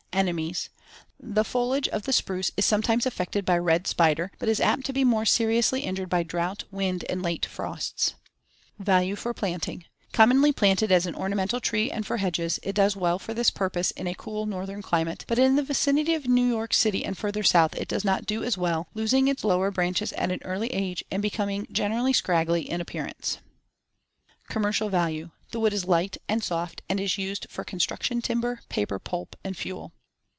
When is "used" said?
27.17-27.47